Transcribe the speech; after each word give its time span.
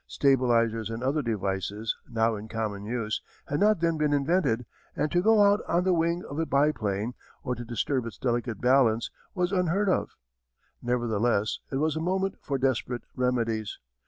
Stabilizers, 0.07 0.89
and 0.89 1.03
other 1.03 1.21
devices, 1.21 1.95
now 2.09 2.35
in 2.35 2.47
common 2.47 2.85
use, 2.85 3.21
had 3.45 3.59
not 3.59 3.81
then 3.81 3.99
been 3.99 4.13
invented 4.13 4.65
and 4.95 5.11
to 5.11 5.21
go 5.21 5.43
out 5.43 5.61
on 5.67 5.83
the 5.83 5.93
wing 5.93 6.23
of 6.27 6.39
a 6.39 6.45
biplane, 6.47 7.13
or 7.43 7.53
to 7.53 7.63
disturb 7.63 8.07
its 8.07 8.17
delicate 8.17 8.59
balance, 8.59 9.11
was 9.35 9.51
unheard 9.51 9.89
of. 9.89 10.15
Nevertheless 10.81 11.59
it 11.71 11.75
was 11.75 11.95
a 11.95 12.01
moment 12.01 12.37
for 12.41 12.57
desperate 12.57 13.03
remedies. 13.15 13.77